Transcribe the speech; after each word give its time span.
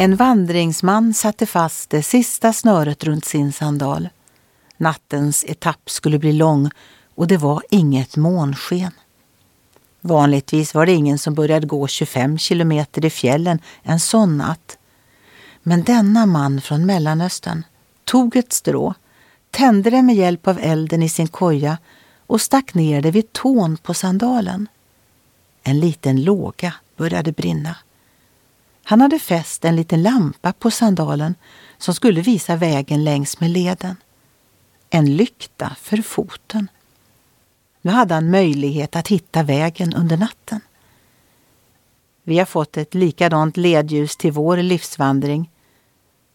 En 0.00 0.16
vandringsman 0.16 1.14
satte 1.14 1.46
fast 1.46 1.90
det 1.90 2.02
sista 2.02 2.52
snöret 2.52 3.04
runt 3.04 3.24
sin 3.24 3.52
sandal. 3.52 4.08
Nattens 4.76 5.44
etapp 5.48 5.90
skulle 5.90 6.18
bli 6.18 6.32
lång 6.32 6.70
och 7.14 7.26
det 7.26 7.36
var 7.36 7.62
inget 7.70 8.16
månsken. 8.16 8.92
Vanligtvis 10.00 10.74
var 10.74 10.86
det 10.86 10.92
ingen 10.92 11.18
som 11.18 11.34
började 11.34 11.66
gå 11.66 11.86
25 11.88 12.38
kilometer 12.38 13.04
i 13.04 13.10
fjällen 13.10 13.58
en 13.82 14.00
sån 14.00 14.38
natt. 14.38 14.78
Men 15.62 15.82
denna 15.82 16.26
man 16.26 16.60
från 16.60 16.86
Mellanöstern 16.86 17.64
tog 18.04 18.36
ett 18.36 18.52
strå, 18.52 18.94
tände 19.50 19.90
det 19.90 20.02
med 20.02 20.16
hjälp 20.16 20.48
av 20.48 20.58
elden 20.62 21.02
i 21.02 21.08
sin 21.08 21.28
koja 21.28 21.78
och 22.26 22.40
stack 22.40 22.74
ner 22.74 23.02
det 23.02 23.10
vid 23.10 23.32
tån 23.32 23.76
på 23.76 23.94
sandalen. 23.94 24.68
En 25.62 25.80
liten 25.80 26.22
låga 26.22 26.74
började 26.96 27.32
brinna. 27.32 27.76
Han 28.90 29.00
hade 29.00 29.18
fäst 29.18 29.64
en 29.64 29.76
liten 29.76 30.02
lampa 30.02 30.52
på 30.52 30.70
sandalen 30.70 31.34
som 31.78 31.94
skulle 31.94 32.20
visa 32.20 32.56
vägen 32.56 33.04
längs 33.04 33.40
med 33.40 33.50
leden. 33.50 33.96
En 34.90 35.16
lykta 35.16 35.76
för 35.80 35.96
foten. 35.96 36.68
Nu 37.82 37.90
hade 37.90 38.14
han 38.14 38.30
möjlighet 38.30 38.96
att 38.96 39.08
hitta 39.08 39.42
vägen 39.42 39.94
under 39.94 40.16
natten. 40.16 40.60
Vi 42.22 42.38
har 42.38 42.46
fått 42.46 42.76
ett 42.76 42.94
likadant 42.94 43.56
ledljus 43.56 44.16
till 44.16 44.32
vår 44.32 44.56
livsvandring. 44.56 45.50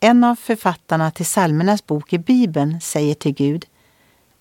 En 0.00 0.24
av 0.24 0.36
författarna 0.36 1.10
till 1.10 1.26
psalmernas 1.26 1.86
bok 1.86 2.12
i 2.12 2.18
Bibeln 2.18 2.80
säger 2.80 3.14
till 3.14 3.34
Gud 3.34 3.66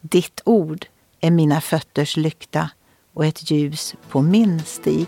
Ditt 0.01 0.41
ord 0.45 0.85
är 1.19 1.31
mina 1.31 1.61
fötters 1.61 2.17
lykta 2.17 2.69
och 3.13 3.25
ett 3.25 3.51
ljus 3.51 3.95
på 4.09 4.21
min 4.21 4.63
stig. 4.63 5.07